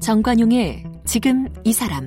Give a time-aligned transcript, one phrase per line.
[0.00, 2.06] 정관용의 지금 이 사람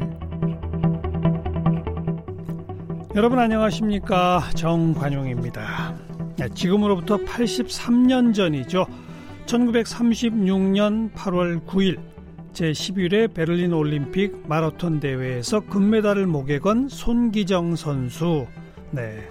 [3.16, 5.96] 여러분 안녕하십니까 정관용입니다.
[6.38, 8.88] 네, 지금으로부터 83년 전이죠.
[9.46, 12.13] 1936년 8월 9일
[12.54, 18.48] 제11회 베를린 올림픽 마라톤 대회에서 금메달을 목에 건 손기정 선수.
[18.92, 19.28] 네.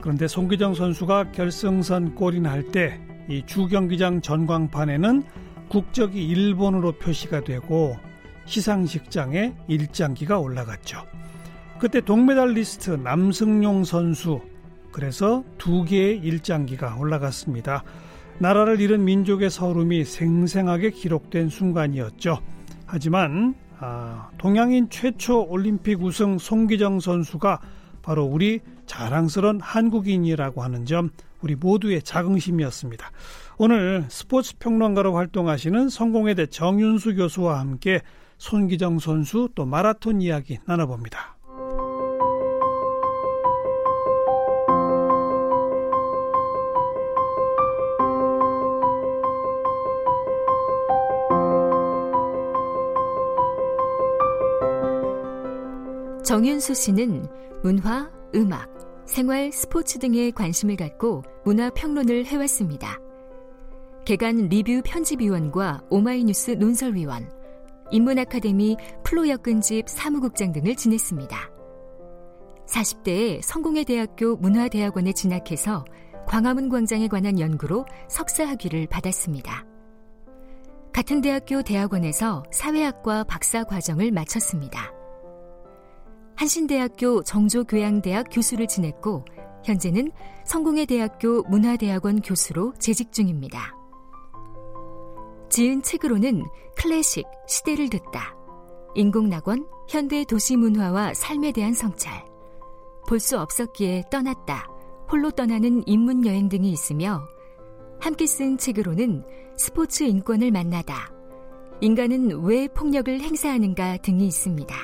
[0.00, 5.22] 그런데 손기정 선수가 결승선 골인 할 때 이 주경기장 전광판에는
[5.68, 7.96] 국적이 일본으로 표시가 되고
[8.46, 11.04] 시상식장에 일장기가 올라갔죠.
[11.78, 14.40] 그때 동메달리스트 남승용 선수
[14.90, 17.84] 그래서 두 개의 일장기가 올라갔습니다.
[18.38, 22.40] 나라를 잃은 민족의 서름이 생생하게 기록된 순간이었죠.
[22.86, 27.60] 하지만 아, 동양인 최초 올림픽 우승 송기정 선수가
[28.02, 33.10] 바로 우리 자랑스러운 한국인이라고 하는 점 우리 모두의 자긍심이었습니다.
[33.58, 38.00] 오늘 스포츠 평론가로 활동하시는 성공회대 정윤수 교수와 함께
[38.38, 41.36] 손기정 선수 또 마라톤 이야기 나눠봅니다.
[56.24, 57.26] 정윤수 씨는
[57.64, 58.68] 문화, 음악,
[59.06, 63.00] 생활, 스포츠 등에 관심을 갖고 문화 평론을 해왔습니다.
[64.04, 67.28] 개간 리뷰 편집위원과 오마이뉴스 논설위원,
[67.90, 71.50] 인문 아카데미 플로여근집 사무국장 등을 지냈습니다.
[72.66, 75.84] 40대에 성공회 대학교 문화대학원에 진학해서
[76.26, 79.66] 광화문 광장에 관한 연구로 석사 학위를 받았습니다.
[80.92, 85.01] 같은 대학교 대학원에서 사회학과 박사 과정을 마쳤습니다.
[86.36, 89.24] 한신대학교 정조교양대학 교수를 지냈고
[89.64, 90.10] 현재는
[90.44, 93.76] 성공회 대학교 문화대학원 교수로 재직 중입니다.
[95.50, 96.44] 지은 책으로는
[96.76, 98.34] 클래식, 시대를 듣다,
[98.94, 102.24] 인공낙원, 현대 도시문화와 삶에 대한 성찰,
[103.06, 104.68] 볼 수 없었기에 떠났다,
[105.10, 107.22] 홀로 떠나는 인문여행 등이 있으며
[108.00, 109.24] 함께 쓴 책으로는
[109.58, 111.12] 스포츠 인권을 만나다,
[111.82, 114.74] 인간은 왜 폭력을 행사하는가 등이 있습니다.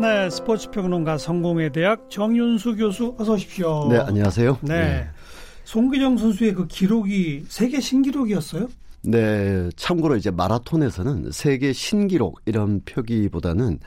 [0.00, 3.88] 네, 스포츠 평론가 성공회 대학 정윤수 교수 어서 오십시오.
[3.90, 4.56] 네, 안녕하세요.
[4.62, 4.74] 네.
[4.74, 5.08] 네.
[5.64, 8.68] 송기정 선수의 그 기록이 세계 신기록이었어요?
[9.02, 13.78] 네, 참고로 이제 마라톤에서는 세계 신기록 이런 표기보다는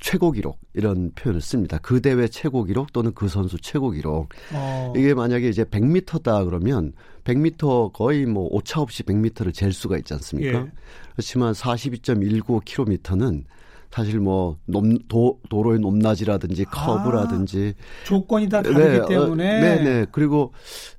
[0.00, 1.78] 최고 기록 이런 표현을 씁니다.
[1.80, 4.30] 그 대회 최고 기록 또는 그 선수 최고 기록.
[4.52, 4.92] 어.
[4.96, 10.58] 이게 만약에 이제 100m다 그러면 100m 거의 뭐 오차 없이 100m를 잴 수가 있지 않습니까?
[10.62, 10.66] 예.
[11.12, 13.44] 그렇지만 42.19km는
[13.90, 19.56] 사실 뭐 높, 도, 도로의 높낮이라든지 아, 커브라든지 아, 조건이 다 다르기 네, 어, 때문에
[19.56, 20.06] 어, 네, 네.
[20.12, 20.52] 그리고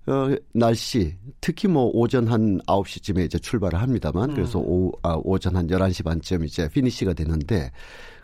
[0.07, 4.35] 어 날씨 특히 뭐 오전 한 9시쯤에 이제 출발을 합니다만 음.
[4.35, 7.71] 그래서 오, 아, 오전 한 11시 반쯤 이제 피니시가 되는데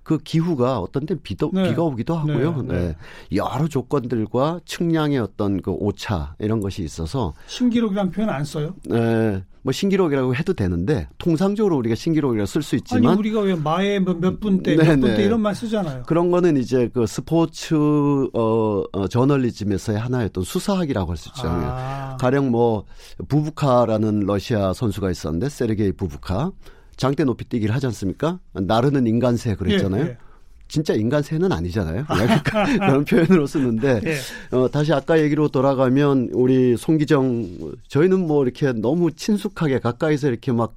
[0.08, 1.68] 그 기후가 어떤 때 비도, 네.
[1.68, 2.62] 비가 오기도 하고요.
[2.62, 2.80] 네, 네.
[2.80, 2.96] 네.
[3.36, 8.74] 여러 조건들과 측량의 어떤 그 오차 이런 것이 있어서 신기록이라는 표현 안 써요?
[8.86, 9.44] 네.
[9.64, 14.40] 뭐 신기록이라고 해도 되는데 통상적으로 우리가 신기록이라고 쓸 수 있지만 아니 우리가 왜 마에 뭐몇
[14.40, 16.04] 분대 몇 분대 이런 말 쓰잖아요.
[16.04, 21.42] 그런 거는 이제 그 스포츠 어, 어 저널리즘에서의 하나의 어떤 수사학이라고 할 수 있죠.
[21.48, 22.16] 아.
[22.18, 22.86] 가령 뭐
[23.28, 26.52] 부부카라는 러시아 선수가 있었는데 세르게이 부부카
[26.98, 28.40] 장대 높이 뛰기를 하지 않습니까?
[28.54, 30.06] 나르는 인간새 그랬잖아요.
[30.06, 30.18] 예, 예.
[30.68, 32.06] 진짜 인간새는 아니잖아요.
[32.44, 34.56] 그런 표현으로 쓰는데 예.
[34.56, 40.76] 어, 다시 아까 얘기로 돌아가면 우리 송기정 저희는 뭐 이렇게 너무 친숙하게 가까이서 이렇게 막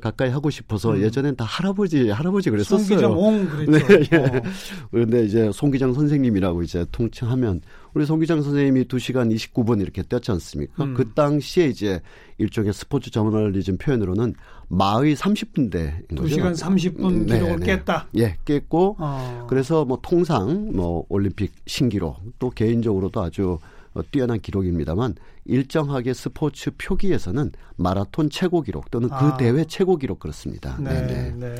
[0.00, 1.02] 가까이 하고 싶어서 음.
[1.02, 2.78] 예전엔 다 할아버지 할아버지 그랬었어요.
[2.78, 3.86] 송기정 옹 그랬죠.
[3.86, 4.16] 네, 예.
[4.16, 4.42] 어.
[4.90, 7.60] 그런데 이제 송기정 선생님이라고 이제 통칭하면
[7.94, 10.84] 우리 송기정 선생님이 2시간 29분 이렇게 뛰었지 않습니까?
[10.84, 10.94] 음.
[10.94, 12.00] 그 당시에 이제
[12.38, 14.34] 일종의 스포츠 저널리즘 표현으로는
[14.68, 16.36] 마의 30분대인 거죠.
[16.36, 18.08] 2시간 30분 기록을 네, 깼다.
[18.16, 19.46] 예, 깼고 어.
[19.48, 23.58] 그래서 뭐 통상 뭐 올림픽 신기록 또 개인적으로도 아주
[23.94, 25.14] 어, 뛰어난 기록입니다만
[25.44, 29.36] 일정하게 스포츠 표기에서는 마라톤 최고 기록 또는 그 아.
[29.36, 30.76] 대회 최고 기록 그렇습니다.
[30.80, 31.32] 네, 네.
[31.36, 31.54] 네.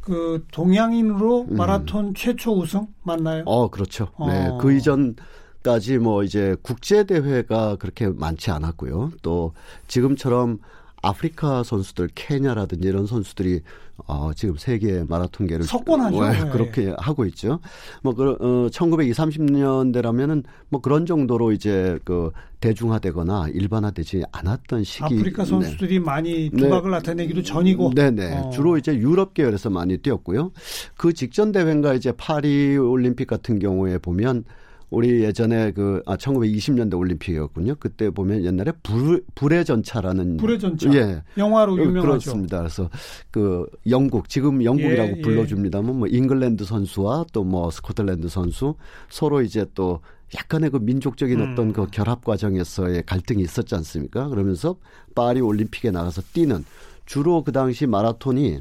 [0.00, 1.56] 그 동양인으로 음.
[1.56, 2.14] 마라톤 음.
[2.14, 3.44] 최초 우승 맞나요?
[3.46, 4.08] 어, 그렇죠.
[4.16, 4.26] 어.
[4.26, 4.50] 네.
[4.60, 5.14] 그 이전
[5.62, 9.12] 까지 뭐 이제 국제 대회가 그렇게 많지 않았고요.
[9.22, 9.52] 또
[9.88, 10.60] 지금처럼
[11.02, 13.60] 아프리카 선수들 케냐라든지 이런 선수들이
[14.06, 16.28] 어, 지금 세계 마라톤계를 석권하죠.
[16.28, 17.58] 네, 그렇게 하고 있죠.
[18.02, 22.30] 뭐 그, 어, 1920, 30년대라면은 뭐 그런 정도로 이제 그
[22.60, 25.04] 대중화되거나 일반화되지 않았던 시기.
[25.04, 25.50] 아프리카 네.
[25.50, 26.04] 선수들이 네.
[26.04, 26.96] 많이 두각을 네.
[26.96, 27.94] 나타내기도 전이고.
[27.94, 28.36] 네네.
[28.36, 28.50] 어.
[28.50, 30.52] 주로 이제 유럽 계열에서 많이 뛰었고요.
[30.96, 34.44] 그 직전 대회인가 이제 파리 올림픽 같은 경우에 보면
[34.90, 37.74] 우리 예전에 그 아, 1920년대 올림픽이었군요.
[37.78, 40.92] 그때 보면 옛날에 불 불의 전차라는 불의 전차.
[40.94, 41.22] 예.
[41.36, 42.00] 영화로 어, 유명하죠.
[42.02, 42.58] 그렇습니다.
[42.58, 42.88] 그래서
[43.30, 45.22] 그 영국 지금 영국이라고 예, 예.
[45.22, 48.74] 불러줍니다만 뭐 잉글랜드 선수와 또 뭐 스코틀랜드 선수
[49.08, 50.00] 서로 이제 또
[50.34, 51.52] 약간의 그 민족적인 음.
[51.52, 54.28] 어떤 그 결합 과정에서의 갈등이 있었지 않습니까?
[54.28, 54.76] 그러면서
[55.14, 56.64] 파리 올림픽에 나가서 뛰는
[57.06, 58.60] 주로 그 당시 마라톤이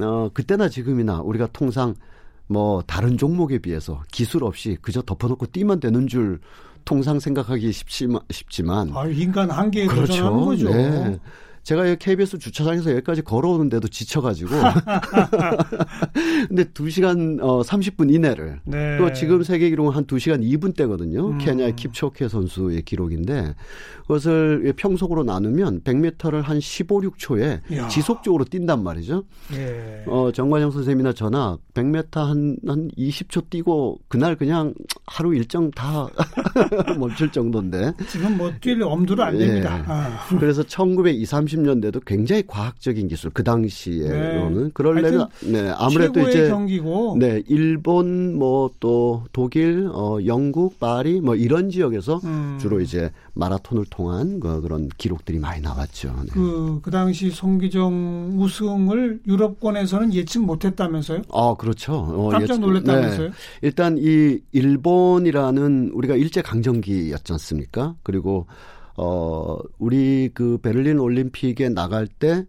[0.00, 1.94] 어 그때나 지금이나 우리가 통상
[2.46, 6.40] 뭐 다른 종목에 비해서 기술 없이 그저 덮어놓고 뛰면 되는 줄
[6.84, 10.12] 통상 생각하기 쉽지만 쉽지만 아, 인간 한계에 그렇죠.
[10.12, 10.70] 도전하는 거죠.
[10.70, 11.18] 네.
[11.64, 14.50] 제가 여기 KBS 주차장에서 여기까지 걸어오는데도 지쳐가지고.
[16.48, 18.60] 근데 2시간 어, 30분 이내를.
[18.64, 18.98] 네.
[18.98, 21.32] 또 지금 세계 기록은 한 2시간 2분대거든요.
[21.32, 21.38] 음.
[21.38, 23.54] 케냐의 킵초케 선수의 기록인데
[24.02, 27.88] 그것을 평속으로 나누면 100m를 한 15, 6초에 이야.
[27.88, 29.24] 지속적으로 뛴단 말이죠.
[29.54, 30.04] 예.
[30.06, 34.74] 어, 정관영 선생님이나 저나 100m 한, 한 20초 뛰고 그날 그냥
[35.06, 36.06] 하루 일정 다
[36.98, 37.94] 멈출 정도인데.
[38.08, 39.78] 지금 뭐 뛸 엄두를 안 됩니다.
[39.78, 39.84] 예.
[39.86, 40.18] 아.
[40.38, 44.70] 그래서 1920, 30 90년대도 굉장히 과학적인 기술 그 당시에로는 네.
[44.74, 47.16] 그럴려면 네 아무래도 이제 경기고.
[47.18, 52.58] 네 일본 뭐 또 독일 어 영국 파리 뭐 이런 지역에서 음.
[52.60, 56.14] 주로 이제 마라톤을 통한 그, 그런 기록들이 많이 나왔죠.
[56.24, 56.30] 네.
[56.32, 61.22] 그, 그 당시 송기정 우승을 유럽권에서는 예측 못했다면서요?
[61.32, 61.94] 아 그렇죠.
[61.94, 63.28] 어, 깜짝 놀랐다면서요?
[63.28, 63.34] 네.
[63.62, 67.94] 일단 이 일본이라는 우리가 일제 강점기였지 않습니까?
[68.02, 68.46] 그리고
[68.96, 72.44] 어, 우리 그 베를린 올림픽에 나갈 때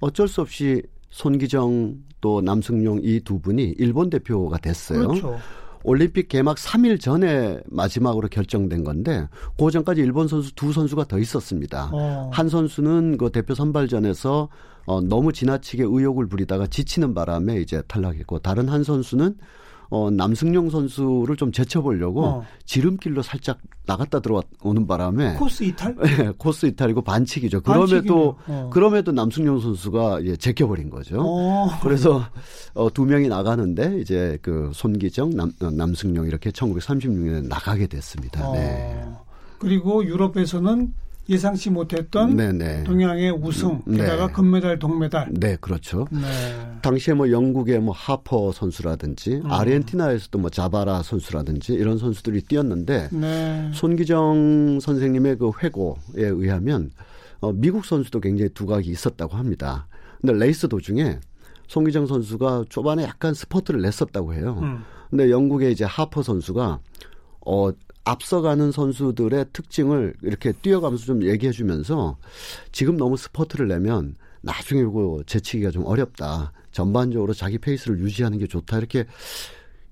[0.00, 5.08] 어쩔 수 없이 손기정 또 남승용 이 두 분이 일본 대표가 됐어요.
[5.08, 5.38] 그렇죠.
[5.82, 9.26] 올림픽 개막 3일 전에 마지막으로 결정된 건데
[9.58, 11.90] 그 전까지 일본 선수 두 선수가 더 있었습니다.
[11.92, 12.30] 어.
[12.32, 14.48] 한 선수는 그 대표 선발전에서
[14.86, 19.36] 어, 너무 지나치게 의욕을 부리다가 지치는 바람에 이제 탈락했고 다른 한 선수는
[19.90, 22.44] 어, 남승용 선수를 좀 제쳐보려고 어.
[22.64, 25.96] 지름길로 살짝 나갔다 들어오는 바람에 코스 이탈?
[25.96, 27.60] 네, 코스 이탈이고 반칙이죠.
[27.62, 28.70] 그럼에도 어.
[28.72, 31.20] 그럼에도 남승용 선수가 이제 제껴버린 거죠.
[31.20, 31.68] 어.
[31.82, 32.24] 그래서
[32.74, 38.48] 어, 두 명이 나가는데 이제 그 손기정, 남, 어, 남승용 이렇게 1936년에 나가게 됐습니다.
[38.48, 38.52] 어.
[38.52, 39.04] 네.
[39.58, 40.94] 그리고 유럽에서는
[41.30, 42.84] 예상치 못했던 네네.
[42.84, 44.32] 동양의 우승, 음, 게다가 네.
[44.32, 45.28] 금메달, 동메달.
[45.30, 46.08] 네, 그렇죠.
[46.10, 46.20] 네.
[46.82, 49.50] 당시에 뭐 영국의 뭐 하퍼 선수라든지 음.
[49.50, 53.70] 아르헨티나에서도 뭐 자바라 선수라든지 이런 선수들이 뛰었는데 네.
[53.72, 56.90] 손기정 선생님의 그 회고에 의하면
[57.40, 59.86] 어, 미국 선수도 굉장히 두각이 있었다고 합니다.
[60.20, 61.20] 근데 레이스 도중에
[61.68, 64.58] 손기정 선수가 초반에 약간 스퍼트를 냈었다고 해요.
[64.62, 64.84] 음.
[65.08, 66.80] 근데 영국의 이제 하퍼 선수가
[67.46, 67.70] 어
[68.10, 72.16] 앞서가는 선수들의 특징을 이렇게 뛰어가면서 좀 얘기해 주면서
[72.72, 76.52] 지금 너무 스퍼트를 내면 나중에 이거 제치기가 좀 어렵다.
[76.72, 78.78] 전반적으로 자기 페이스를 유지하는 게 좋다.
[78.78, 79.04] 이렇게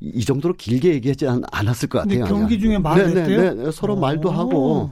[0.01, 2.25] 이 정도로 길게 얘기하지 않았을 것 같아요.
[2.25, 3.27] 경기 중에 말했대요?
[3.27, 4.01] 네, 네, 네, 서로 오.
[4.01, 4.91] 말도 하고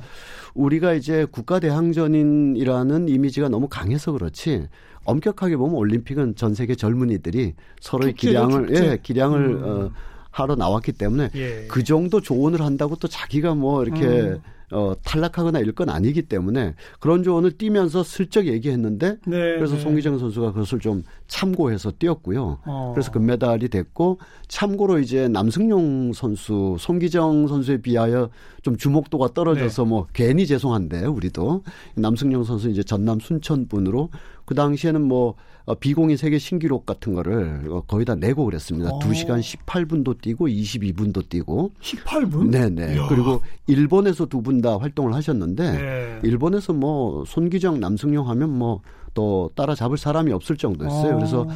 [0.55, 4.69] 우리가 이제 국가 대항전인이라는 이미지가 너무 강해서 그렇지
[5.05, 8.84] 엄격하게 보면 올림픽은 전 세계 젊은이들이 서로의 축제죠, 기량을 축제.
[8.84, 9.62] 예, 기량을 음.
[9.64, 9.90] 어
[10.36, 11.66] 하러 나왔기 때문에 예.
[11.68, 14.40] 그 정도 조언을 한다고 또 자기가 뭐 이렇게 음.
[14.72, 19.80] 어, 탈락하거나 이럴 건 아니기 때문에 그런 조언을 뛰면서 슬쩍 얘기했는데 네, 그래서 네.
[19.80, 22.58] 송기정 선수가 그것을 좀 참고해서 뛰었고요.
[22.66, 22.92] 어.
[22.94, 24.18] 그래서 금메달이 됐고
[24.48, 28.28] 참고로 이제 남승용 선수, 송기정 선수에 비하여
[28.62, 29.88] 좀 주목도가 떨어져서 네.
[29.88, 31.62] 뭐 괜히 죄송한데 우리도
[31.94, 34.11] 남승용 선수 이제 전남 순천 분으로
[34.44, 35.34] 그 당시에는 뭐 어,
[35.75, 38.90] 비공인 세계 신기록 같은 거를 어, 거의 다 내고 그랬습니다.
[38.90, 38.99] 어.
[39.00, 42.49] 2시간 18분도 뛰고 22분도 뛰고 18분?
[42.50, 42.96] 네, 네.
[43.08, 46.20] 그리고 일본에서 두 분 다 활동을 하셨는데 네.
[46.23, 51.12] 일본에서 뭐 손기정, 남승용 하면 뭐또 따라잡을 사람이 없을 정도였어요.
[51.12, 51.16] 어.
[51.16, 51.49] 그래서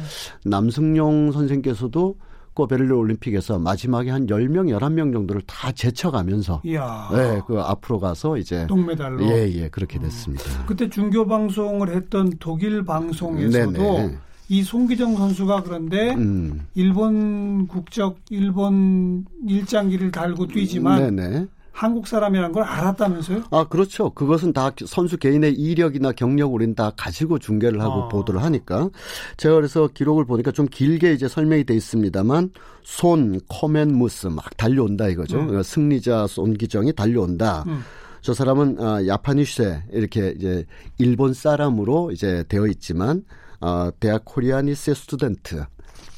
[0.43, 2.15] 남승용 선생께서도
[2.53, 7.09] 그 베를린 올림픽에서 마지막에 한 10명, 11명 정도를 다 제쳐가면서 이야.
[7.13, 10.03] 네, 그 앞으로 가서 이제 동메달로 예, 예, 그렇게 음.
[10.03, 10.43] 됐습니다.
[10.43, 10.65] 음.
[10.67, 14.17] 그때 중교 방송을 했던 독일 방송에서도 네네.
[14.49, 16.67] 이 송기정 선수가 그런데 음.
[16.75, 21.47] 일본 국적 일본 일장기를 달고 뛰지만 네네.
[21.71, 23.43] 한국 사람이라는 걸 알았다면서요?
[23.51, 24.11] 아, 그렇죠.
[24.11, 28.07] 그것은 다 선수 개인의 이력이나 경력을 우리는 다 가지고 중계를 하고 아.
[28.09, 28.89] 보도를 하니까.
[29.37, 32.51] 제가 그래서 기록을 보니까 좀 길게 이제 설명이 돼 있습니다만
[32.83, 35.39] 손, 커맨 무스 막 달려온다 이거죠.
[35.39, 35.63] 음.
[35.63, 37.63] 승리자 손기정이 달려온다.
[37.67, 37.81] 음.
[38.21, 40.65] 저 사람은 어, japanische 이렇게 이제
[40.99, 43.23] 일본 사람으로 이제 되어 있지만
[43.59, 45.65] 어, 대학 koreanische Student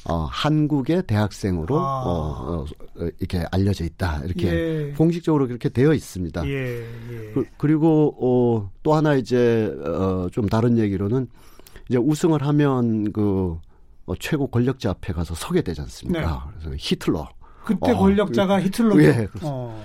[0.06, 2.02] 어, 한국의 대학생으로 아.
[2.04, 4.20] 어, 어, 이렇게 알려져 있다.
[4.24, 4.92] 이렇게 예.
[4.96, 6.46] 공식적으로 그렇게 되어 있습니다.
[6.46, 7.32] 예, 예.
[7.56, 11.26] 그, 리고 어, 또 하나 이제 어, 좀 다른 얘기로는
[11.88, 13.58] 이제 우승을 하면 그
[14.04, 16.20] 어, 최고 권력자 앞에 가서 서게 되지 않습니까?
[16.20, 16.60] 네.
[16.60, 17.28] 그래서 히틀러.
[17.64, 19.02] 그때 어, 권력자가 히틀러죠.
[19.02, 19.82] 예, 어.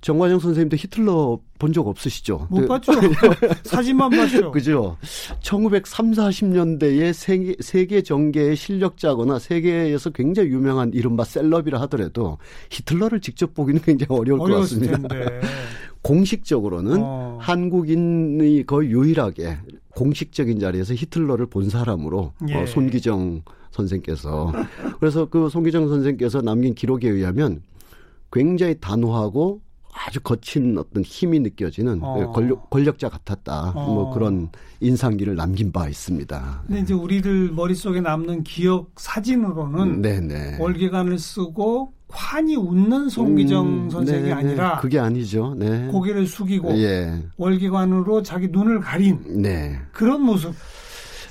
[0.00, 2.46] 정관영 선생님도 히틀러 본 적 없으시죠?
[2.50, 2.92] 못 봤죠.
[3.64, 4.50] 사진만 봤죠.
[4.50, 4.96] 그죠.
[5.40, 12.38] 1930, 40년대에 세계, 세계 정계의 실력자거나 세계에서 굉장히 유명한 이른바 셀럽이라 하더라도
[12.70, 14.96] 히틀러를 직접 보기는 굉장히 어려울 것 같습니다.
[14.96, 15.40] 텐데.
[16.02, 17.38] 공식적으로는 어.
[17.40, 19.58] 한국인이 거의 유일하게
[19.94, 22.54] 공식적인 자리에서 히틀러를 본 사람으로 어, 예.
[22.54, 24.50] 어, 손기정 선생께서
[24.98, 27.62] 그래서 그 손기정 선생께서 남긴 기록에 의하면
[28.32, 29.60] 굉장히 단호하고
[29.92, 32.32] 아주 거친 어떤 힘이 느껴지는 어.
[32.32, 33.72] 권력, 권력자 같았다.
[33.74, 33.94] 어.
[33.94, 34.48] 뭐 그런
[34.80, 36.62] 인상기를 남긴 바 있습니다.
[36.66, 40.58] 근데 이제 우리들 머릿속에 남는 기억 사진으로는 네네.
[40.60, 44.32] 월계관을 쓰고 환히 웃는 송기정 음, 선생이 네네.
[44.32, 45.54] 아니라 그게 아니죠.
[45.56, 45.86] 네.
[45.88, 47.22] 고개를 숙이고 예.
[47.36, 49.78] 월계관으로 자기 눈을 가린 네.
[49.92, 50.54] 그런 모습.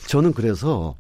[0.08, 0.96] 저는 그래서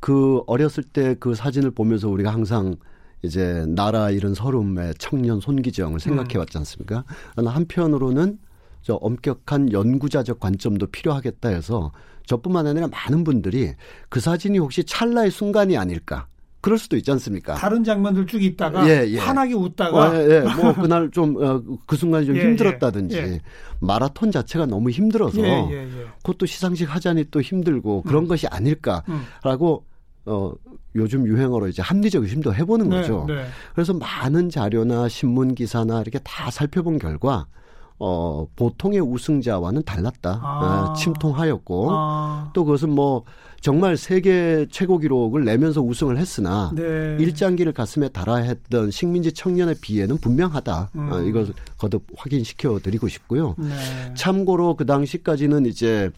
[0.00, 2.76] 그 어렸을 때 그 사진을 보면서 우리가 항상
[3.22, 7.04] 이제 나라 이런 서름의 청년 손기정을 생각해 왔지 않습니까?
[7.36, 8.38] 한편으로는
[8.82, 11.92] 저 엄격한 연구자적 관점도 필요하겠다 해서
[12.26, 13.74] 저뿐만 아니라 많은 분들이
[14.08, 16.26] 그 사진이 혹시 찰나의 순간이 아닐까.
[16.60, 17.54] 그럴 수도 있지 않습니까?
[17.54, 19.18] 다른 장면들 쭉 있다가 예, 예.
[19.18, 20.40] 환하게 웃다가 어, 예, 예.
[20.40, 22.44] 뭐 그날 좀그 어, 그 순간이 좀 예, 예.
[22.44, 23.40] 힘들었다든지 예.
[23.80, 25.40] 마라톤 자체가 너무 힘들어서
[26.18, 28.28] 그것도 시상식 하자니 또 힘들고 그런 음.
[28.28, 29.86] 것이 아닐까라고
[30.26, 30.52] 어
[30.94, 33.24] 요즘 유행어로 이제 합리적 의심도 해보는 네, 거죠.
[33.28, 33.44] 네.
[33.74, 37.46] 그래서 많은 자료나 신문 기사나 이렇게 다 살펴본 결과
[37.98, 40.40] 어 보통의 우승자와는 달랐다.
[40.42, 40.90] 아.
[40.90, 42.50] 어, 침통하였고 아.
[42.54, 43.24] 또 그것은 뭐
[43.60, 47.16] 정말 세계 최고 기록을 내면서 우승을 했으나 네.
[47.20, 50.90] 일장기를 가슴에 달아 했던 식민지 청년에 비해는 분명하다.
[50.94, 51.12] 음.
[51.12, 53.54] 어, 이걸 거듭 확인시켜 드리고 싶고요.
[53.58, 54.14] 네.
[54.14, 56.10] 참고로 그 당시까지는 이제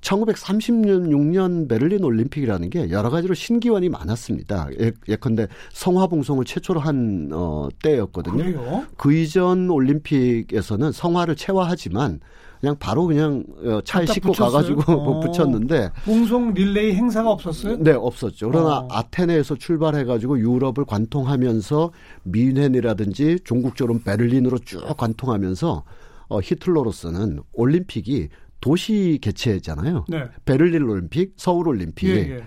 [0.00, 4.68] 1936년 베를린 올림픽이라는 게 여러 가지로 신기원이 많았습니다.
[4.80, 8.36] 예, 예컨대 성화봉송을 최초로 한 어, 때였거든요.
[8.36, 8.84] 그래요?
[8.96, 12.20] 그 이전 올림픽에서는 성화를 체화하지만
[12.60, 14.52] 그냥 바로 그냥 어, 차에 싣고 붙였어요?
[14.52, 15.20] 가가지고 어.
[15.24, 17.78] 붙였는데 봉송 릴레이 행사가 없었어요?
[17.78, 18.50] 네, 없었죠.
[18.50, 18.88] 그러나 어.
[18.90, 21.90] 아테네에서 출발해가지고 유럽을 관통하면서
[22.24, 25.84] 미넨이라든지 종국적으로 베를린으로 쭉 관통하면서
[26.28, 28.28] 어, 히틀러로서는 올림픽이
[28.60, 30.04] 도시 개최잖아요.
[30.08, 30.24] 네.
[30.44, 32.08] 베를린 올림픽, 서울 올림픽.
[32.08, 32.44] 예, 예.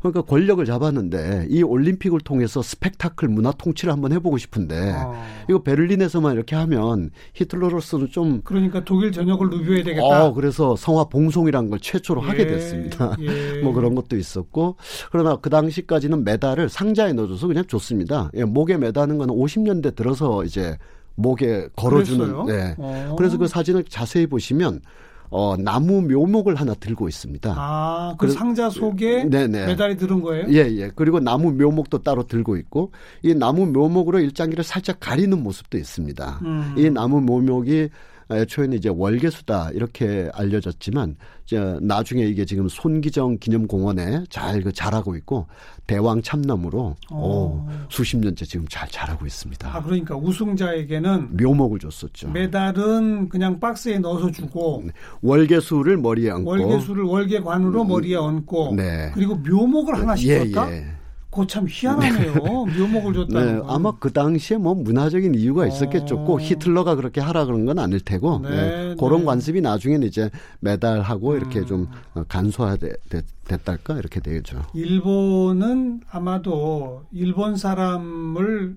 [0.00, 5.12] 그러니까 권력을 잡았는데 이 올림픽을 통해서 스펙타클 문화 통치를 한번 해보고 싶은데 아.
[5.48, 10.26] 이거 베를린에서만 이렇게 하면 히틀러로서는 좀 그러니까 독일 전역을 누벼야 되겠다.
[10.26, 12.26] 어, 그래서 성화 봉송이라는 걸 최초로 예.
[12.26, 13.16] 하게 됐습니다.
[13.20, 13.60] 예.
[13.62, 14.76] 뭐 그런 것도 있었고
[15.10, 18.30] 그러나 그 당시까지는 메달을 상자에 넣어줘서 그냥 줬습니다.
[18.34, 20.76] 예, 목에 매다는 건 50년대 들어서 이제
[21.16, 22.18] 목에 걸어주는.
[22.18, 22.44] 그랬어요?
[22.44, 22.74] 네.
[22.78, 23.16] 어.
[23.18, 24.80] 그래서 그 사진을 자세히 보시면
[25.30, 27.54] 어, 나무 묘목을 하나 들고 있습니다.
[27.56, 29.66] 아, 그 상자 속에 네네.
[29.66, 30.46] 메달이 들은 거예요?
[30.50, 30.90] 예, 예.
[30.94, 32.92] 그리고 나무 묘목도 따로 들고 있고
[33.22, 36.40] 이 나무 묘목으로 일장기를 살짝 가리는 모습도 있습니다.
[36.42, 36.74] 음.
[36.76, 37.90] 이 나무 묘목이
[38.30, 41.16] 애초에는 이제 월계수다 이렇게 알려졌지만
[41.46, 45.46] 이제 나중에 이게 지금 손기정 기념공원에 잘 그 자라고 있고
[45.86, 49.74] 대왕 참나무로 오, 오, 수십 년째 지금 잘 자라고 있습니다.
[49.74, 52.30] 아 그러니까 우승자에게는 묘목을 줬었죠.
[52.30, 54.92] 메달은 그냥 박스에 넣어서 주고 네.
[55.22, 59.10] 월계수를 머리에 얹고 월계수를 월계관으로 음, 머리에 얹고 네.
[59.14, 60.72] 그리고 묘목을 하나씩 예, 줬다.
[60.72, 60.97] 예.
[61.30, 62.34] 그참 희한하네요.
[62.34, 66.24] 묘목을 줬다는 네, 아마 그 당시에 뭐 문화적인 이유가 있었겠죠.
[66.24, 66.40] 꼭 어.
[66.40, 68.94] 히틀러가 그렇게 하라 그런 건 아닐 테고 네, 네.
[68.98, 69.24] 그런 네.
[69.26, 70.30] 관습이 나중에는 이제
[70.60, 71.66] 메달하고 이렇게 음.
[71.66, 71.88] 좀
[72.28, 74.62] 간소화됐달까 이렇게 되겠죠.
[74.74, 78.76] 일본은 아마도 일본 사람을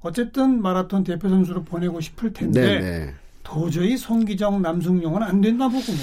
[0.00, 3.14] 어쨌든 마라톤 대표 선수로 보내고 싶을 텐데 네, 네.
[3.52, 5.98] 도저히 송기정 남승용은 안 된다 보군요.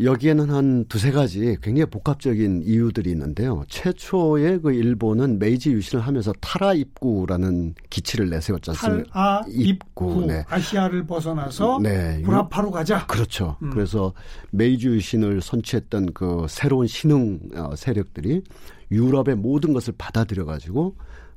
[0.00, 3.64] 여기에는 한 두세 가지 굉장히 복합적인 이유들이 있는데요.
[3.68, 9.10] 최초의 그 일본은 메이지 유신을 하면서 타라 입구라는 기치를 내세웠지 않습니까?
[9.10, 10.24] 타라 입구.
[10.26, 10.44] 네.
[10.48, 12.22] 아시아를 벗어나서 네.
[12.24, 13.06] 구라파로 가자.
[13.06, 13.56] 그렇죠.
[13.62, 13.70] 음.
[13.70, 14.12] 그래서
[14.52, 18.42] 메이지 유신을 선취했던 그 새로운 신흥 어, 세력들이
[18.92, 20.94] 유럽의 모든 것을 받아들여 가지고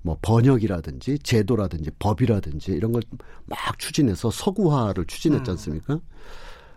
[0.07, 3.01] 뭐 번역이라든지 제도라든지 법이라든지 이런 걸
[3.47, 5.53] 막 추진해서 서구화를 추진했지 음.
[5.53, 5.99] 않습니까?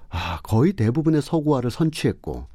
[0.08, 2.46] 아, 거의 대부분의 서구화를 선취했고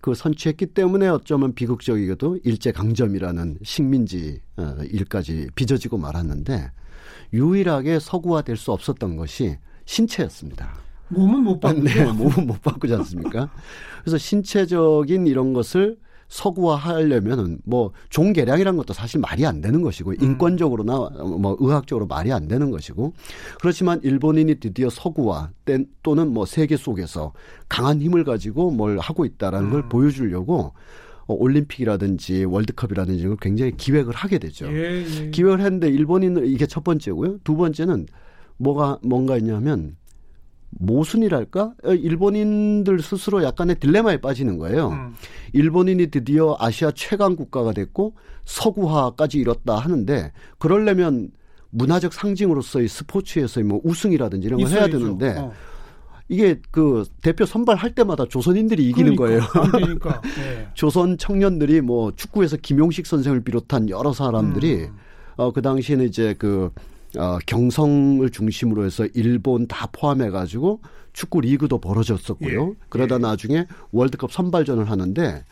[0.00, 6.70] 그 선취했기 때문에 어쩌면 비극적이게도 일제 강점이라는 식민지 어, 일까지 빚어지고 말았는데
[7.32, 10.74] 유일하게 서구화될 수 없었던 것이 신체였습니다.
[11.08, 11.82] 몸은 못 바꾸죠.
[11.84, 13.50] 네, 몸은 못 바꾸지 않습니까?
[14.00, 15.98] 그래서 신체적인 이런 것을
[16.32, 20.16] 서구화하려면은 뭐 종개량이라는 것도 사실 말이 안 되는 것이고 음.
[20.18, 20.94] 인권적으로나
[21.38, 23.12] 뭐 의학적으로 말이 안 되는 것이고
[23.60, 25.50] 그렇지만 일본인이 드디어 서구화
[26.02, 27.34] 또는 뭐 세계 속에서
[27.68, 29.88] 강한 힘을 가지고 뭘 하고 있다라는 걸 음.
[29.90, 30.72] 보여주려고
[31.26, 34.66] 어, 올림픽이라든지 월드컵이라든지 이걸 굉장히 기획을 하게 되죠.
[34.72, 35.30] 예, 예.
[35.30, 37.38] 기획을 했는데 일본인은 이게 첫 번째고요.
[37.44, 38.06] 두 번째는
[38.56, 39.96] 뭐가 뭔가 있냐면
[40.78, 41.74] 모순이랄까?
[41.84, 44.88] 어, 일본인들 스스로 약간의 딜레마에 빠지는 거예요.
[44.90, 45.14] 음.
[45.52, 48.14] 일본인이 드디어 아시아 최강 국가가 됐고
[48.44, 51.30] 서구화까지 이뤘다 하는데 그러려면
[51.70, 55.52] 문화적 상징으로서의 스포츠에서의 뭐 우승이라든지 이런 걸 해야 되는데 어.
[56.28, 59.70] 이게 그 대표 선발할 때마다 조선인들이 이기는 그러니까, 거예요.
[59.70, 60.20] 그러니까.
[60.22, 60.68] 네.
[60.74, 64.96] 조선 청년들이 뭐 축구에서 김용식 선생을 비롯한 여러 사람들이 음.
[65.36, 66.70] 어 그 당시에는 이제 그
[67.18, 70.80] 어, 경성을 중심으로 해서 일본 다 포함해 가지고
[71.12, 72.68] 축구 리그도 벌어졌었고요.
[72.70, 72.74] 예.
[72.88, 73.18] 그러다 예.
[73.18, 75.44] 나중에 월드컵 선발전을 하는데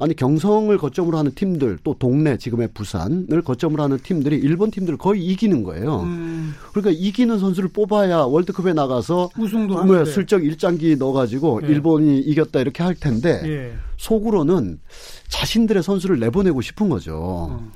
[0.00, 5.22] 아니 경성을 거점으로 하는 팀들 또 동네 지금의 부산을 거점으로 하는 팀들이 일본 팀들을 거의
[5.26, 6.00] 이기는 거예요.
[6.00, 6.54] 음.
[6.72, 11.68] 그러니까 이기는 선수를 뽑아야 월드컵에 나가서 우승도 뭐 슬쩍 일장기 넣어가지고 예.
[11.68, 13.72] 일본이 이겼다 이렇게 할 텐데 예.
[13.98, 14.80] 속으로는
[15.28, 17.58] 자신들의 선수를 내보내고 싶은 거죠.
[17.60, 17.70] 음.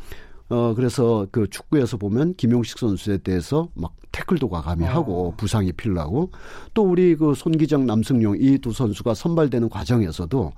[0.51, 4.89] 어 그래서 그 축구에서 보면 김용식 선수에 대해서 막 태클도 과감히 어.
[4.89, 6.31] 하고 부상이 필라고
[6.73, 10.53] 또 우리 그 손기정 남승용 이 두 선수가 선발되는 과정에서도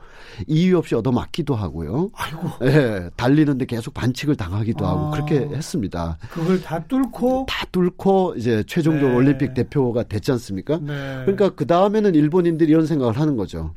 [0.47, 2.11] 이유 없이 얻어맞기도 하고요.
[2.15, 2.49] 아이고.
[2.65, 4.89] 예, 달리는데 계속 반칙을 당하기도 어.
[4.89, 6.19] 하고 그렇게 했습니다.
[6.31, 9.17] 그걸 다 뚫고 다 뚫고 이제 최종적으로 네.
[9.17, 10.79] 올림픽 대표가 됐지 않습니까?
[10.79, 11.23] 네.
[11.23, 13.75] 그러니까 그 다음에는 일본인들이 이런 생각을 하는 거죠.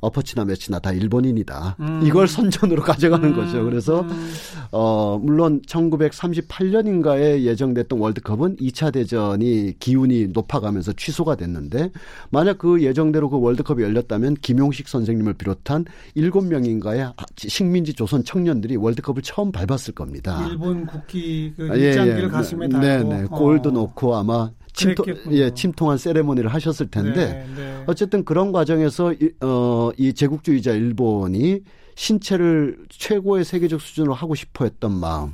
[0.00, 1.76] 어퍼치나 매치나 다 일본인이다.
[1.80, 2.00] 음.
[2.04, 3.34] 이걸 선전으로 가져가는 음.
[3.34, 3.64] 거죠.
[3.64, 4.30] 그래서 음.
[4.70, 11.90] 어 물론 1938년인가에 예정됐던 월드컵은 2차 대전이 기운이 높아가면서 취소가 됐는데
[12.30, 15.84] 만약 그 예정대로 그 월드컵이 열렸다면 김용식 선생님을 비롯한
[16.16, 20.46] 7명인가의 식민지 조선 청년들이 월드컵을 처음 밟았을 겁니다.
[20.48, 22.28] 일본 국기 그 입장기를 예, 예.
[22.28, 23.24] 가슴에 달고 네, 네.
[23.26, 23.72] 골도 어.
[23.72, 27.84] 놓고 아마 침통, 예, 침통한 세레모니를 하셨을 텐데 네, 네.
[27.86, 31.62] 어쨌든 그런 과정에서 이, 어, 이 제국주의자 일본이
[31.96, 35.32] 신체를 최고의 세계적 수준으로 하고 싶어 했던 마음.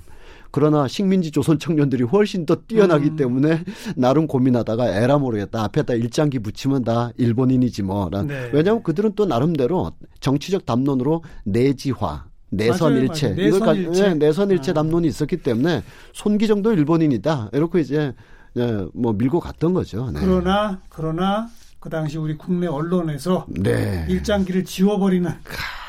[0.50, 3.16] 그러나 식민지 조선 청년들이 훨씬 더 뛰어나기 음.
[3.16, 3.64] 때문에
[3.96, 5.64] 나름 고민하다가 에라 모르겠다.
[5.64, 8.08] 앞에다 일장기 붙이면 다 일본인이지 뭐.
[8.08, 8.50] 네.
[8.52, 9.90] 왜냐하면 그들은 또 나름대로
[10.20, 14.74] 정치적 담론으로 내지화, 내선일체 이걸 내선일체, 네, 내선일체 아.
[14.74, 17.50] 담론이 있었기 때문에 손기정도 일본인이다.
[17.52, 18.14] 이렇게 이제
[18.56, 20.10] 예, 뭐 밀고 갔던 거죠.
[20.10, 20.20] 네.
[20.20, 21.48] 그러나 그러나
[21.80, 24.06] 그 당시 우리 국내 언론에서 네.
[24.08, 25.30] 일장기를 지워버리는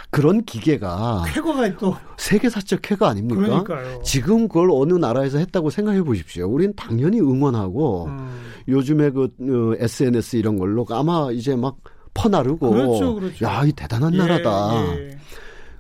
[0.10, 3.42] 그런 기계가 쾌거가 또 세계사적 쾌거 아닙니까?
[3.42, 4.02] 그러니까요.
[4.04, 6.48] 지금 그걸 어느 나라에서 했다고 생각해 보십시오.
[6.48, 8.30] 우리는 당연히 응원하고 음.
[8.68, 11.78] 요즘에 그 어, SNS 이런 걸로 아마 이제 막
[12.14, 13.46] 퍼나르고 그렇죠, 그렇죠.
[13.46, 14.96] 야, 이 대단한 예, 나라다.
[14.98, 15.18] 예.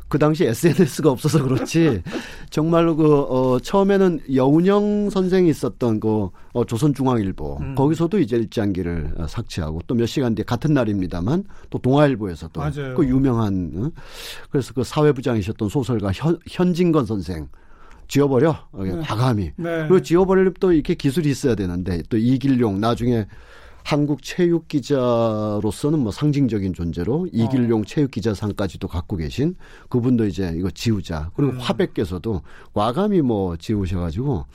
[0.07, 2.03] 그 당시 SNS가 없어서 그렇지
[2.51, 7.75] 정말로 그 어, 처음에는 여운영 선생이 있었던 그 어, 조선중앙일보 음.
[7.75, 12.95] 거기서도 이제 일장기를 어, 삭제하고 또 몇 시간 뒤에 같은 날입니다만 또 동아일보에서도 맞아요.
[12.95, 13.91] 그 유명한 어?
[14.51, 17.47] 그래서 그 사회부장이셨던 소설가 현, 현진건 선생
[18.07, 18.99] 지워버려 네.
[19.01, 19.87] 과감히 네.
[19.87, 23.25] 그리고 지워버리면 또 이렇게 기술이 있어야 되는데 또 이길용 나중에
[23.85, 27.25] 한국 체육 기자로서는 뭐 상징적인 존재로 어.
[27.31, 29.55] 이길용 체육 기자상까지도 갖고 계신
[29.89, 31.29] 그분도 이제 이거 지우자.
[31.35, 31.59] 그리고 음.
[31.59, 32.41] 화백께서도
[32.73, 34.45] 과감히 뭐 지우셔 가지고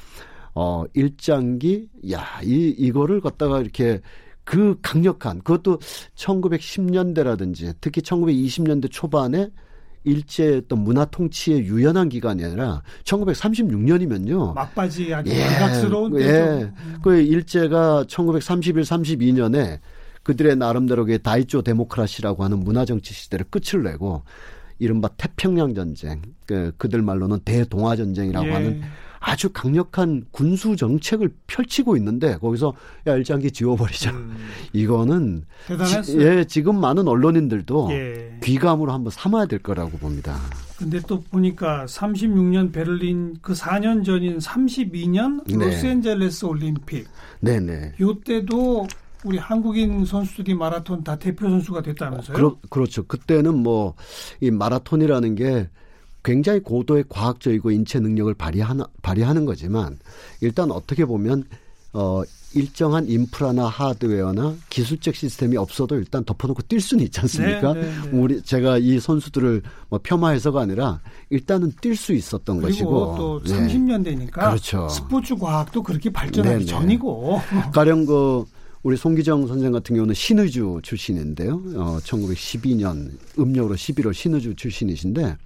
[0.52, 4.00] 어 일장기 야 이 이거를 갖다가 이렇게
[4.42, 5.78] 그 강력한 그것도
[6.16, 9.50] 1910년대라든지 특히 1920년대 초반에
[10.04, 14.54] 일제 어떤 문화 통치의 유연한 기간이 아니라 1936년이면요.
[14.54, 16.26] 막바지 아주 예, 각스러운 예.
[16.26, 16.72] 때죠.
[17.02, 19.80] 그 일제가 1931, 32년에
[20.22, 24.22] 그들의 나름대로 의 다이조 데모크라시라고 하는 문화 정치 시대를 끝을 내고
[24.78, 28.52] 이른바 태평양 전쟁, 그 그들 말로는 대동아 전쟁이라고 예.
[28.52, 28.82] 하는
[29.20, 32.72] 아주 강력한 군수 정책을 펼치고 있는데 거기서
[33.06, 34.10] 야 일장기 지워버리자.
[34.12, 34.34] 음.
[34.72, 35.44] 이거는
[36.02, 38.38] 지, 예 지금 많은 언론인들도 예.
[38.42, 40.38] 귀감으로 한번 삼아야 될 거라고 봅니다.
[40.78, 45.66] 근데 또 보니까 36년 베를린 그 4년 전인 32년 네.
[45.66, 47.06] 로스앤젤레스 올림픽.
[47.40, 47.92] 네네.
[48.00, 48.86] 요때도
[49.22, 52.34] 우리 한국인 선수들이 마라톤 다 대표 선수가 됐다면서요?
[52.34, 53.04] 그러, 그렇죠.
[53.06, 53.94] 그때는 뭐
[54.40, 55.68] 이 마라톤이라는 게
[56.22, 59.98] 굉장히 고도의 과학적이고 인체 능력을 발휘하는, 발휘하는 거지만
[60.40, 61.44] 일단 어떻게 보면
[61.92, 62.22] 어,
[62.54, 67.74] 일정한 인프라나 하드웨어나 기술적 시스템이 없어도 일단 덮어놓고 뛸 수는 있지 않습니까?
[67.74, 68.18] 네, 네, 네.
[68.18, 74.88] 우리 제가 이 선수들을 뭐 폄하해서가 아니라 일단은 뛸 수 있었던 것이고 또 30년대니까 그렇죠.
[74.88, 76.66] 스포츠 과학도 그렇게 발전하기 네, 네.
[76.66, 77.40] 전이고
[77.72, 78.44] 가령 그
[78.82, 81.62] 우리 송기정 선생 같은 경우는 신의주 출신인데요.
[81.76, 85.36] 어, 1912년 음력으로 11월 신의주 출신이신데,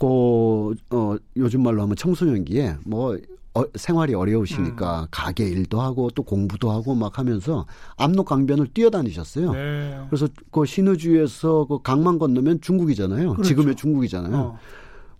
[0.00, 3.16] 그, 어, 요즘 말로 하면 청소년기에 뭐
[3.52, 5.06] 어, 생활이 어려우시니까 음.
[5.10, 9.52] 가게 일도 하고 또 공부도 하고 막 하면서 압록 강변을 뛰어다니셨어요.
[9.52, 10.00] 네.
[10.08, 13.32] 그래서 그 신의주에서 그 강만 건너면 중국이잖아요.
[13.32, 13.48] 그렇죠.
[13.48, 14.36] 지금의 중국이잖아요.
[14.36, 14.58] 어.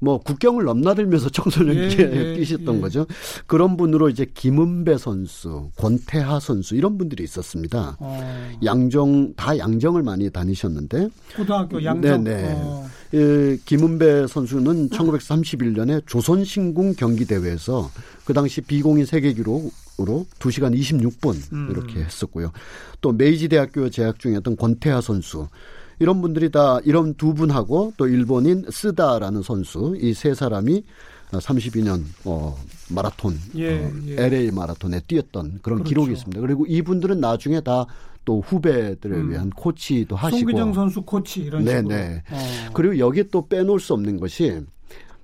[0.00, 2.80] 뭐 국경을 넘나들면서 청소년기에 예, 예, 뛰셨던 예.
[2.80, 3.06] 거죠.
[3.46, 7.96] 그런 분으로 이제 김은배 선수, 권태하 선수 이런 분들이 있었습니다.
[8.00, 8.50] 어.
[8.64, 12.24] 양정 다 양정을 많이 다니셨는데 고등학교 양정.
[12.24, 12.52] 네네.
[12.56, 12.86] 어.
[13.12, 17.90] 예, 김은배 선수는 1931년에 조선신궁 경기대회에서
[18.24, 21.68] 그 당시 비공인 세계 기록으로 2시간 26분 음.
[21.70, 22.52] 이렇게 했었고요.
[23.00, 25.48] 또 메이지 대학교 재학 중이었던 권태하 선수
[26.00, 30.82] 이런 분들이 다 이런 두 분하고 또 일본인 쓰다라는 선수 이 세 사람이
[31.30, 32.58] 32년 어
[32.88, 34.16] 마라톤 예, 어, 예.
[34.24, 35.84] LA 마라톤에 뛰었던 그런 그렇죠.
[35.84, 36.40] 기록이 있습니다.
[36.40, 37.86] 그리고 이분들은 나중에 다
[38.24, 39.30] 또 후배들을 음.
[39.30, 41.78] 위한 코치도 하시고 송기정 선수 코치 이런 네네.
[41.80, 41.88] 식으로.
[41.96, 42.22] 네.
[42.30, 42.70] 어.
[42.74, 44.60] 그리고 여기에 또 빼놓을 수 없는 것이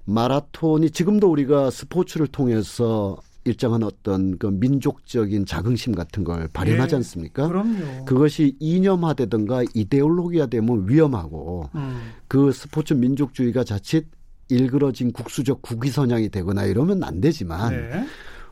[0.07, 7.49] 마라톤이 지금도 우리가 스포츠를 통해서 일정한 어떤 그 민족적인 자긍심 같은 걸 발현하지 네, 않습니까?
[7.49, 8.05] 그럼요.
[8.05, 12.13] 그것이 이념화되든가 이데올로기화 되면 위험하고 음.
[12.29, 14.07] 그 스포츠 민족주의가 자칫
[14.49, 18.07] 일그러진 국수적 국위 선양이 되거나 이러면 안 되지만 네.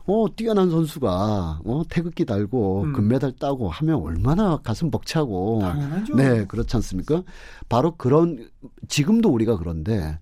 [0.07, 2.93] 어 뛰어난 선수가 어 태극기 달고 음.
[2.93, 6.15] 금메달 따고 하면 얼마나 가슴 벅차고 당연하죠.
[6.15, 7.23] 네 그렇지 않습니까?
[7.69, 8.47] 바로 그런
[8.87, 10.19] 지금도 우리가 그런데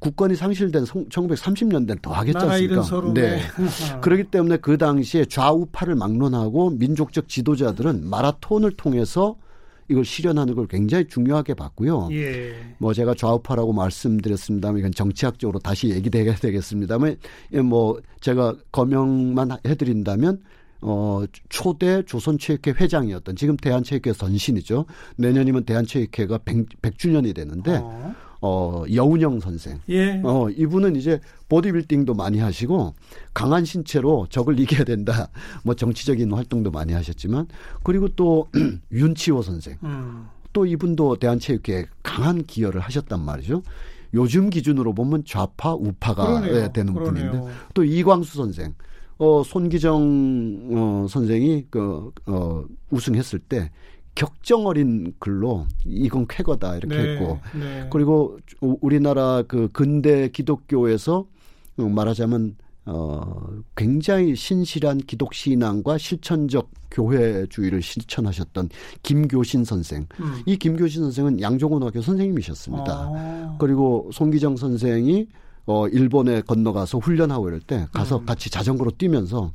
[0.00, 2.82] 국권이 상실된 1930년대는 더 하겠지 않습니까?
[3.14, 3.40] 네.
[4.02, 9.36] 그렇기 때문에 그 당시에 좌우파를 막론하고 민족적 지도자들은 마라톤을 통해서
[9.88, 12.08] 이걸 실현하는 걸 굉장히 중요하게 봤고요.
[12.10, 12.54] 예.
[12.78, 17.16] 뭐 제가 좌우파라고 말씀드렸습니다만 이건 정치학적으로 다시 얘기되게 되겠습니다만
[17.52, 20.42] 예, 뭐 제가 거명만 해드린다면
[20.82, 24.86] 어, 초대 조선체육회 회장이었던 지금 대한체육회 선신이죠.
[25.16, 28.14] 내년이면 대한체육회가 100, 100주년이 되는데 어.
[28.40, 29.80] 어, 여운영 선생.
[29.88, 30.20] 예.
[30.24, 32.94] 어, 이분은 이제 보디빌딩도 많이 하시고
[33.34, 35.28] 강한 신체로 적을 이겨야 된다.
[35.64, 37.46] 뭐 정치적인 활동도 많이 하셨지만
[37.82, 38.48] 그리고 또
[38.92, 39.76] 윤치호 선생.
[39.82, 40.26] 음.
[40.52, 43.62] 또 이분도 대한체육회에 강한 기여를 하셨단 말이죠.
[44.14, 46.72] 요즘 기준으로 보면 좌파 우파가 그러네요.
[46.72, 47.30] 되는 그러네요.
[47.30, 48.74] 분인데 또 이광수 선생.
[49.18, 53.70] 어, 손기정 어, 선생이 그 어, 우승했을 때
[54.16, 57.88] 격정 어린 글로 이건 쾌거다 이렇게 네, 했고 네.
[57.92, 61.26] 그리고 우리나라 그 근대 기독교에서
[61.76, 68.70] 말하자면 어 굉장히 신실한 기독 신앙과 실천적 교회주의를 실천하셨던
[69.02, 70.06] 김교신 선생.
[70.20, 70.42] 음.
[70.46, 72.92] 이 김교신 선생은 양종고등학교 선생님이셨습니다.
[72.92, 73.56] 아.
[73.58, 75.26] 그리고 송기정 선생이
[75.66, 78.24] 어 일본에 건너가서 훈련하고 이럴 때 가서 음.
[78.26, 79.52] 같이 자전거로 뛰면서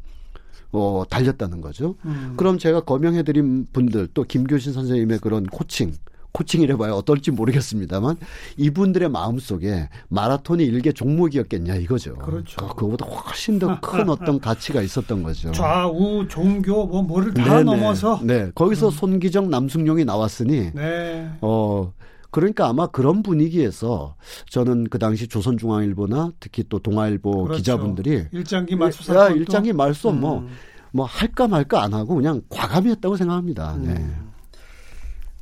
[0.72, 1.96] 어, 달렸다는 거죠.
[2.06, 2.34] 음.
[2.38, 5.94] 그럼 제가 거명해드린 분들 또 김교신 선생님의 그런 코칭
[6.34, 8.16] 코칭이래 봐야 어떨지 모르겠습니다만
[8.56, 12.16] 이분들의 마음 속에 마라톤이 일개 종목이었겠냐 이거죠.
[12.16, 12.56] 그렇죠.
[12.56, 15.52] 그, 그거보다 훨씬 더 큰 어떤 가치가 있었던 거죠.
[15.52, 17.64] 좌우 종교 뭐 뭐를 다 네네.
[17.64, 18.92] 넘어서 네 거기서 음.
[18.92, 21.30] 손기정 남승용이 나왔으니 네.
[21.42, 21.92] 어
[22.32, 24.16] 그러니까 아마 그런 분위기에서
[24.50, 27.58] 저는 그 당시 조선중앙일보나 특히 또 동아일보 그렇죠.
[27.58, 30.48] 기자분들이 일장기 말수 야, 일장기 말소 뭐뭐 음.
[30.94, 33.76] 뭐 할까 말까 안 하고 그냥 과감했다고 생각합니다.
[33.76, 33.84] 음.
[33.84, 34.10] 네.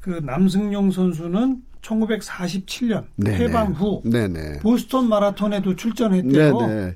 [0.02, 3.38] 그 남승용 선수는 1947년 네네.
[3.38, 4.60] 해방 후 네네.
[4.60, 6.58] 보스턴 마라톤에도 출전했대요.
[6.58, 6.96] 네네.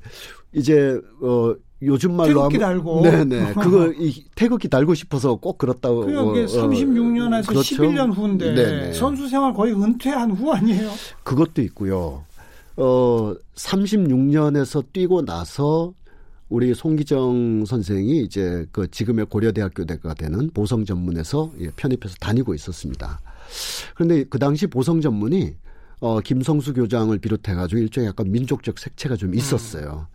[0.53, 6.45] 이제 어 요즘 말로 태극기 달고 네네 그거 이 태극기 달고 싶어서 꼭 그렇다고 그게
[6.45, 7.75] 36년에서 어, 그렇죠?
[7.75, 8.93] 11년 후인데 네네.
[8.93, 10.89] 선수 생활 거의 은퇴한 후 아니에요?
[11.23, 12.23] 그것도 있고요.
[12.75, 15.93] 어 36년에서 뛰고 나서
[16.49, 23.19] 우리 송기정 선생이 이제 그 지금의 고려대학교대가 되는 보성 전문에서 예, 편입해서 다니고 있었습니다.
[23.95, 25.55] 그런데 그 당시 보성 전문이
[25.99, 30.07] 어 김성수 교장을 비롯해 가지고 일종의 약간 민족적 색채가 좀 있었어요.
[30.09, 30.13] 음.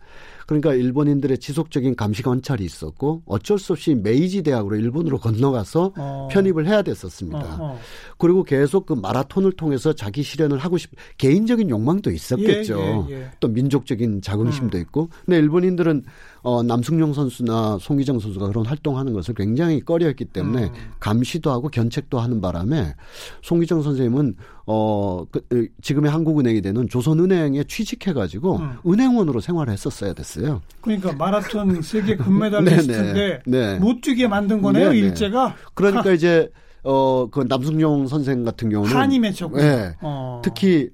[0.49, 6.27] 그러니까 일본인들의 지속적인 감시 관찰이 있었고 어쩔 수 없이 메이지 대학으로 일본으로 건너가서 어.
[6.31, 7.37] 편입을 해야 됐었습니다.
[7.39, 7.79] 어, 어.
[8.17, 13.05] 그리고 계속 그 마라톤을 통해서 자기 실현을 하고 싶 개인적인 욕망도 있었겠죠.
[13.09, 13.31] 예, 예, 예.
[13.39, 14.81] 또 민족적인 자긍심도 음.
[14.81, 15.09] 있고.
[15.23, 16.05] 근데 일본인들은
[16.41, 20.73] 어, 남승용 선수나 송기정 선수가 그런 활동하는 것을 굉장히 꺼려했기 때문에 음.
[20.99, 22.93] 감시도 하고 견책도 하는 바람에
[23.41, 28.77] 송기정 선생님은 어, 그, 지금의 한국은행이 되는 조선은행에 취직해가지고 음.
[28.87, 30.61] 은행원으로 생활을 했었어야 됐어요.
[30.81, 33.79] 그러니까 마라톤 세계 금메달리스트인데 네.
[33.79, 34.97] 못 뛰게 만든 거네요, 네네.
[34.99, 35.55] 일제가.
[35.73, 36.49] 그러니까 이제
[36.83, 39.57] 어, 그 남승용 선생 같은 경우는 한이 맺혔고.
[39.57, 39.95] 네.
[40.01, 40.41] 어.
[40.43, 40.89] 특히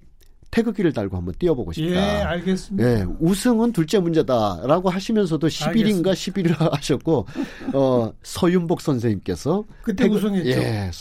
[0.56, 1.92] 태극기를 달고 한번 뛰어보고 싶다.
[1.92, 2.90] 예, 알겠습니다.
[2.90, 7.28] 예, 우승은 둘째 문제다라고 하시면서도 10일인가 11일 하셨고
[7.74, 10.50] 어, 서윤복 선생님께서 그때 태극, 우승했죠.
[10.50, 10.92] 예,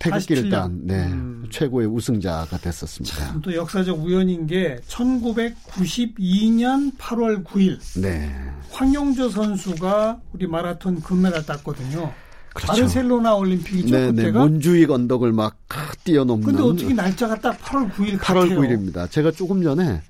[0.00, 1.46] 태극기를 딴 네, 음.
[1.48, 3.40] 최고의 우승자가 됐었습니다.
[3.40, 8.32] 또 역사적 우연인 게 1992년 8월 9일 네.
[8.72, 12.12] 황영조 선수가 우리 마라톤 금메달 땄거든요.
[12.54, 12.72] 그렇죠.
[12.72, 13.96] 바르셀로나 올림픽이죠.
[13.96, 14.30] 네, 네.
[14.30, 15.56] 문주익 언덕을 막
[16.04, 16.46] 뛰어넘는.
[16.46, 18.60] 근데 어떻게 날짜가 딱 8월 9일 8월 같아요.
[18.60, 19.10] 9일입니다.
[19.10, 20.00] 제가 조금 전에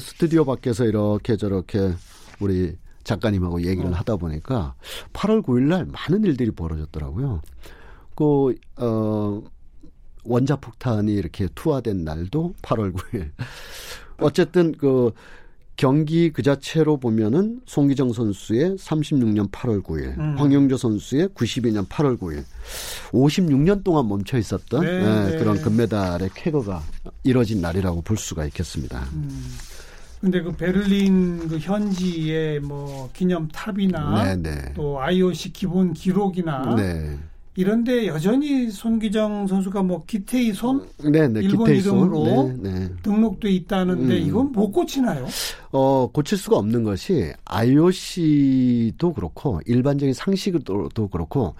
[0.00, 1.92] 스튜디오 밖에서 이렇게 저렇게
[2.40, 3.92] 우리 작가님하고 얘기를 어.
[3.92, 4.74] 하다 보니까
[5.12, 7.42] 8월 9일 날 많은 일들이 벌어졌더라고요.
[8.16, 9.42] 그, 어,
[10.24, 13.30] 원자 폭탄이 이렇게 투하된 날도 8월 9일.
[14.20, 15.12] 어쨌든 그
[15.76, 20.34] 경기 그 자체로 보면은 송기정 선수의 36년 8월 9일, 음.
[20.38, 22.44] 황영조 선수의 92년 8월 9일,
[23.10, 25.38] 56년 동안 멈춰 있었던 네, 네, 네.
[25.38, 26.82] 그런 금메달의 쾌거가
[27.24, 29.04] 이뤄진 날이라고 볼 수가 있겠습니다.
[29.14, 29.56] 음.
[30.20, 34.72] 근데 그 베를린 그 현지의 뭐 기념탑이나 네, 네.
[34.74, 37.18] 또 IOC 기본 기록이나 네.
[37.56, 42.90] 이런데 여전히 손기정 선수가 뭐 기태이 손 네네, 네, 일본 기태이 이름으로 네, 네.
[43.02, 44.26] 등록돼 있다는데 음.
[44.26, 45.26] 이건 못 고치나요?
[45.70, 51.54] 어 고칠 수가 없는 것이 IOC도 그렇고 일반적인 상식도 그렇고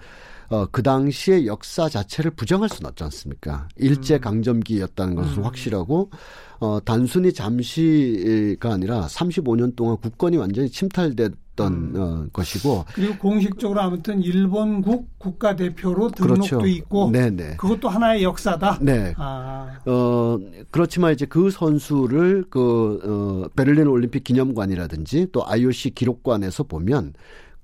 [0.49, 3.67] 어, 그 당시의 역사 자체를 부정할 수는 없지 않습니까?
[3.77, 4.21] 일제 음.
[4.21, 5.43] 강점기였다는 것은 음.
[5.45, 6.11] 확실하고
[6.59, 11.93] 어, 단순히 잠시가 아니라 35년 동안 국권이 완전히 침탈됐던 음.
[11.95, 16.67] 어, 것이고 그리고 공식적으로 아무튼 일본국 국가 대표로 등록도 그렇죠.
[16.67, 17.57] 있고 네네.
[17.57, 18.79] 그것도 하나의 역사다.
[18.81, 19.13] 네.
[19.17, 19.79] 아.
[19.85, 20.39] 어,
[20.71, 27.13] 그렇지만 이제 그 선수를 그 어, 베를린 올림픽 기념관이라든지 또 IOC 기록관에서 보면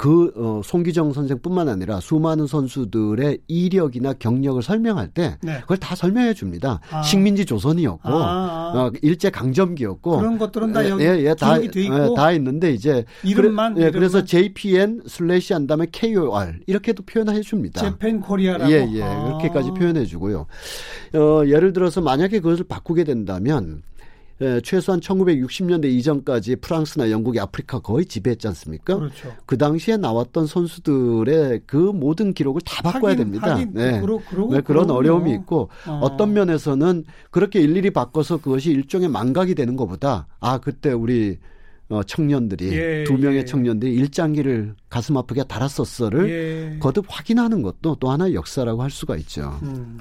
[0.02, 5.60] 그 어, 손기정 선생뿐만 아니라 수많은 선수들의 이력이나 경력을 설명할 때 네.
[5.62, 6.80] 그걸 다 설명해 줍니다.
[6.90, 7.04] 아.
[7.04, 8.74] 식민지 조선이었고 아, 아.
[8.76, 11.70] 어, 일제 강점기였고 그런 것들은 다 여기 예, 예, 다, 예,
[12.16, 17.82] 다 있는데 이제 이름만 그래, 예, 그래서 JPN 슬래시 한 다음에 KOR 이렇게도 표현해 줍니다.
[17.82, 19.02] Japan Korea라고 예, 예.
[19.02, 20.48] 그렇게까지 표현해 주고요.
[21.14, 23.84] 어, 예를 들어서 만약에 그것을 바꾸게 된다면
[24.42, 28.98] 예, 최소한 1960년대 이전까지 프랑스나 영국이 아프리카 거의 지배했지 않습니까?
[28.98, 29.34] 그렇죠.
[29.46, 33.54] 그 당시에 나왔던 선수들의 그 모든 기록을 다 바꿔야 하긴, 됩니다.
[33.54, 34.02] 하긴, 네.
[34.02, 36.18] 그러, 그러, 네, 그런 어려움이 있고 어.
[36.18, 41.38] 떤 면에서는 그렇게 일일이 바꿔서 그것이 일종의 망각이 되는 것보다 아 그때 우리
[41.90, 43.46] 어, 청년들이 예, 두 명의 예.
[43.46, 46.80] 청년들이 일장기를 가슴 아프게 달았었어를 예.
[46.80, 49.60] 거듭 확인하는 것도 또 하나의 역사라고 할 수가 있죠.
[49.64, 50.00] 음.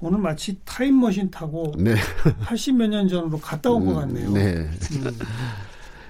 [0.00, 1.94] 오늘 마치 타임머신 타고 네.
[2.44, 4.30] 80몇 년 전으로 갔다 온것 음, 같네요.
[4.32, 4.70] 네.
[4.92, 5.18] 음.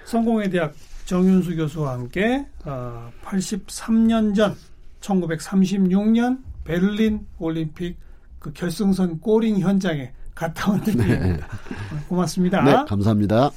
[0.05, 0.75] 성공회 대학
[1.07, 4.55] 정윤수 교수와 함께 어, 83년 전
[5.01, 7.97] 1936년 베를린 올림픽
[8.39, 11.27] 그 결승선 꼬링 현장에 갔다 온 느낌입니다.
[11.27, 11.41] 네.
[12.09, 12.63] 고맙습니다.
[12.63, 13.51] 네, 감사합니다.